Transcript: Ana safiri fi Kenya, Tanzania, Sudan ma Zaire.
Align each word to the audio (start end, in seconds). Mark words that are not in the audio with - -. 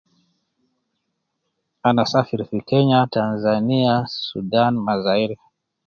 Ana 1.87 2.03
safiri 2.11 2.43
fi 2.49 2.59
Kenya, 2.69 2.99
Tanzania, 3.15 3.93
Sudan 4.27 4.73
ma 4.85 4.95
Zaire. 5.03 5.35